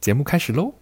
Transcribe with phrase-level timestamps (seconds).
[0.00, 0.72] 节目开始喽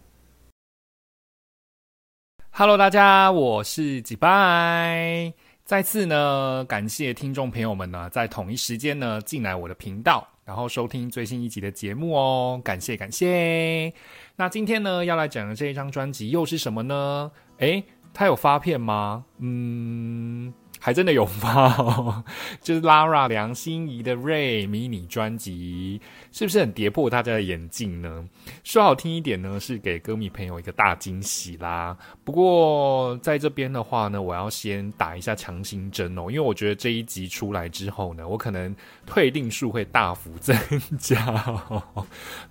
[2.50, 5.32] ！Hello，大家，我是几拜。
[5.66, 13.92] 再次呢，感谢听众朋友们呢，在同一时间呢进来我的频道，然后收听最新一集的节目哦，感谢感谢。
[14.36, 17.32] 那今天呢，要来讲的这一张专辑又是什么呢？
[17.58, 17.82] 诶，
[18.16, 19.26] 他有发片吗？
[19.38, 20.52] 嗯。
[20.78, 22.22] 还真的有发哦，
[22.62, 28.28] 就是 Lara 梁心怡的 Ray 迷你专辑，是不是很跌破大家的眼镜呢？
[28.62, 31.96] 说好听一点呢，是给歌迷朋友一个大惊喜啦。
[32.22, 38.72] 不过在这边的话呢，我要先打一下强心针哦，因为我觉得这一集出来之后呢，我可能
[39.06, 40.56] 退订数会大幅增
[40.98, 41.44] 加。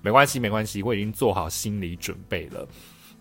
[0.02, 2.68] 没关系，没关系，我已经做好心理准备了。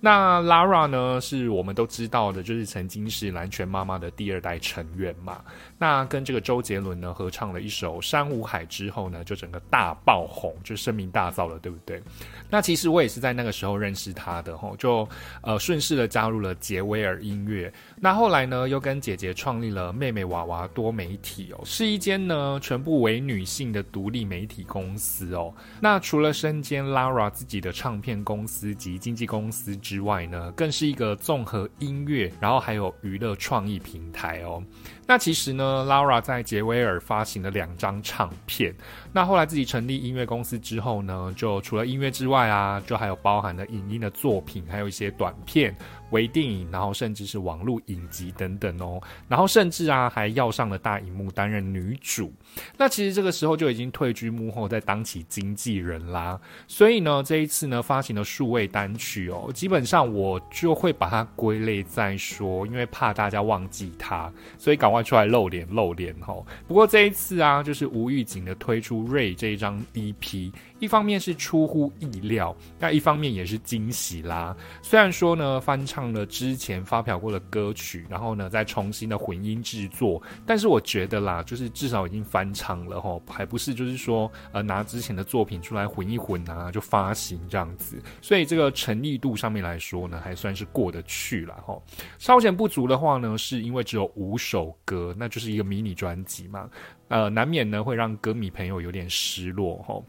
[0.00, 5.40] 那 Lara 呢，是我们都知道的，就是曾经是蓝泉妈妈的第二代成员嘛。
[5.78, 12.02] 那跟这个周杰伦呢合唱了一首《山无海》之后呢，就整个大爆红，就声名大噪了，对不对？
[12.50, 15.08] 那其实我也是在那个时候认识他的吼，就
[15.40, 17.72] 呃顺势的加入了杰威尔音乐。
[17.96, 25.52] 那后来呢，又跟姐姐创立了妹妹娃娃多媒体哦，是一间呢全部为女性的独立媒体公司哦。
[25.80, 34.60] 那除了身兼 Lara 自己的唱片公司及经纪公司之之外呢，更是一个综合音乐，然后还有娱乐创意平台哦。
[35.06, 38.74] 那其实呢，Laura 在杰威尔发行了两张唱片。
[39.12, 45.72] 那后来自己成立音乐公司之后呢，就除了音乐之外啊，就还有包含了影音的作品，还有一些短片。
[46.10, 52.32] 微电影，然后甚至是网络影集等等哦，然后甚至啊还要上了大荧幕担任女主。
[52.76, 56.40] 那其实这个时候就已经退居幕后，在当起经纪人啦。
[56.68, 66.46] 所以呢，这一次呢发行的数位单曲哦，基本本上我就会把它归类在说，因为怕大家忘记它，所以赶快出来露脸露脸吼。
[66.68, 70.52] 不过这一次啊，就是无预警的推出《瑞》这一张 EP。
[70.80, 74.54] 一方面是出乎意料，那一方面也是惊喜啦。
[74.82, 91.76] 虽然说呢，翻唱了之前发表过的歌曲，然后呢再重新的混音制作，但是我觉得啦，就是至少已经翻唱了吼，还不是就是说呃拿之前的作品出来混一混啊就发行这样子，所以这个诚意度上面来说呢，还算是过得去了哈。
[92.18, 96.70] 稍显不足的话呢，是因为只有五首歌，那就是一个迷你专辑嘛，
[97.08, 100.04] 呃，难免呢会让歌迷朋友有点失落吼。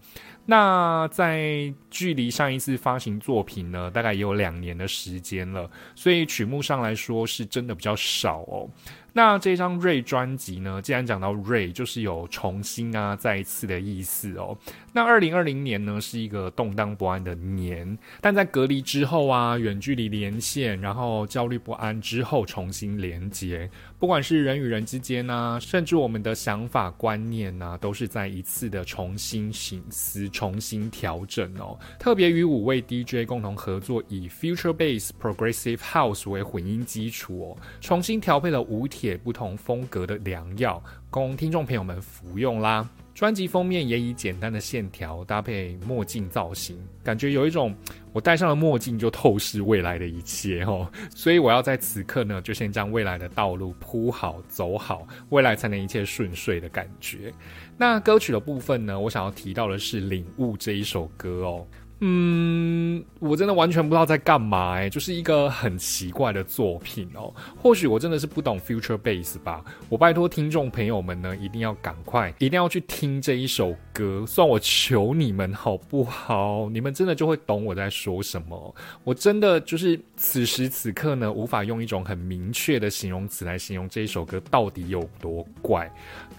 [0.48, 8.70] 那在距离上一次发行作品呢，大概也有两年的时间了，所以曲目上来说是真的比较少哦。
[9.12, 10.82] 那这张瑞专辑呢？
[10.82, 14.56] 既然讲到瑞，就是有重新啊、再一次的意思哦。
[14.92, 31.78] 那二零二零年呢，是一个动荡不安的年，但在隔离之后啊，远距离连线，然后焦虑不安之后重新连接，不管是人与人之间啊，甚至我们的想法观念啊，都是在一次的重新醒思、重新调整哦。
[31.98, 39.16] 特别与五位 DJ 共同合作，以 Future Bass Progressive House 为混音基础哦，重新调配了五铁。
[39.26, 40.80] 不同风格的良药，
[41.10, 42.88] 供听众朋友们服用啦。
[43.16, 47.74] 专辑封面也以简单的线条搭配墨镜造型，感觉有一种
[48.12, 50.86] 我戴上了墨镜就透视未来的一切哦。
[51.16, 57.34] 所以我要在此刻呢，就先将未来的道路铺好走好，未来才能一切顺遂的感觉。
[57.78, 61.66] 那歌曲的部分呢，我想要提到的是《领悟》这一首歌哦。
[62.00, 67.34] 嗯，我真的完全不知道在干嘛哎，就是一个很奇怪的作品哦。
[67.56, 69.64] 或许我真的是不懂 future bass 吧。
[69.88, 74.26] 我拜托听众朋友们呢，一定要赶快，一定要去听这一首歌。
[74.28, 76.70] 算我求你们好不好？
[76.70, 78.76] 你们真的就会懂我在说什么。
[79.06, 85.90] 我真的就是此时此刻呢，无法用一种很明确的形容词来形容这一首歌到底有多怪。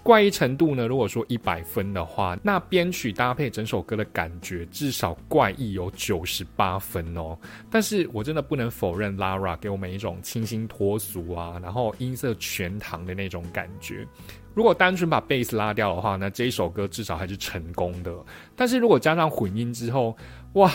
[0.03, 5.46] 怪异程度呢，如果说一百分的话，那编曲搭配整首歌的感觉至少怪。
[5.51, 7.37] 意有九十八分哦，
[7.69, 14.07] 但是我真的不能否认 Lara 给我们一种清新脱俗啊，然后音色全堂的那种感觉。
[14.53, 18.11] 如果单纯把贝斯拉掉的话，那这一首歌至少还是成功的。
[18.55, 20.17] 但是如果加上混音之后，
[20.53, 20.71] 哇，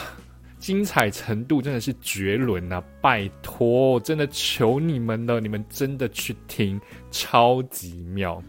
[0.60, 2.80] 精彩程度真的是绝伦啊！
[3.00, 6.80] 拜托，真的求你们了，你们真的去听，
[7.10, 8.40] 超级妙。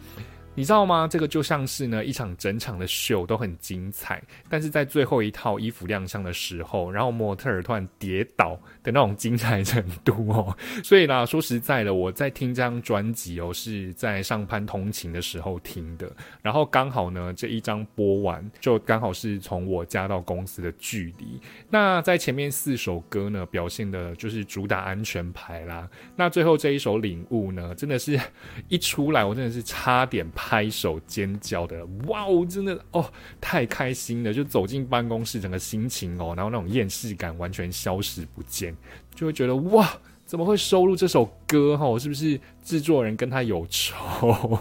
[0.56, 1.08] 你知道吗？
[1.10, 8.54] 这个就像是呢一场整场的秀都很精彩，但是在最后一套衣服亮相的时候，然后模特儿突然跌倒
[8.84, 10.56] 的那种精彩程度哦。
[10.84, 16.12] 所以呢，说实在的，我在听这张专辑哦，是在上班通勤的时候听的，
[16.44, 21.42] 然后刚好呢这一张播完，就刚好是从我家到公司的距离。
[21.70, 25.90] 那在前面四首歌呢，表现的就是主打安全牌啦。
[26.16, 28.20] 那最后这一首领悟呢，真的是
[28.70, 30.24] 一出来，我真的是差点。
[30.46, 33.10] 拍手尖叫的，哇哦，真的哦，
[33.40, 34.34] 太开心了！
[34.34, 38.76] 就走进办公室，整个心情哦，然后那种厌世感完全消失不见，
[39.16, 39.90] 就会觉得哇，
[40.26, 41.78] 怎么会收录这首歌？
[41.78, 44.60] 哈，是不是制作人跟他有仇？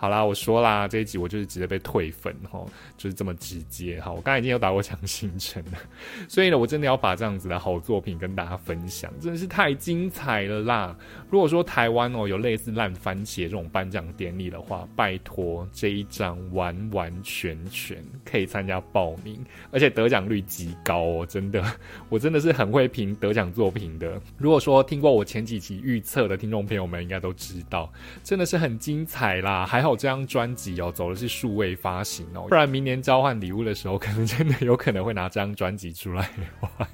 [0.00, 2.64] 好啦，我说啦，这一集我就是直接被退粉哈，
[2.96, 4.10] 就是这么直接哈。
[4.10, 5.72] 我刚才已经有打过强行程了，
[6.26, 10.96] 所以呢，我真的要把这样子的好作品跟大家分享，真的是太精彩了啦！
[11.28, 19.38] 如果说台湾哦有类似烂番茄这种颁奖典礼的话，拜托这一张完完全全可以参加报名，
[19.70, 21.62] 而且得奖率极高哦，真的，
[22.08, 24.18] 我真的是很会评得奖作品的。
[24.38, 27.92] 如果说听过我前几期预测的听众朋友们应该都知道，
[28.24, 29.89] 真的是很精彩啦，还好。
[29.96, 36.28] 这张专辑哦，走的是数位发行哦，不然明年交换礼物的时候，可能真的有可能会拿这张专辑出来
[36.60, 36.88] 换。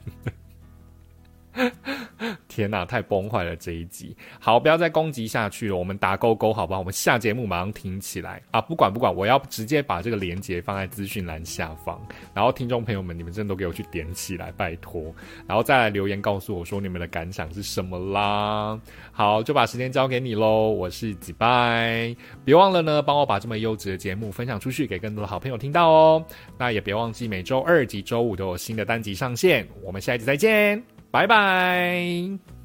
[2.57, 4.17] 天呐，太崩坏了这一集！
[4.41, 6.79] 好，不要再攻击下去了，我们打勾勾，好不好？
[6.79, 8.63] 我们下节目马上听起来啊！
[8.63, 12.01] 不管不管，我要直接把这个链接放在资讯栏下方，
[12.33, 15.15] 然后听众朋友们，你们真的都给我去点起来，拜托！
[15.47, 18.81] 然后再来留言告诉我说你们的感想是什么啦。
[19.13, 26.25] 好，就把时间交给你喽，我是几拜，别忘了呢，帮我把这么优质的节目分享出去，给更多的好朋友听到哦。
[26.57, 30.96] 那也别忘记每周二及周五都有新的单集上线，我们下一集再见。
[31.17, 32.56] 拜拜。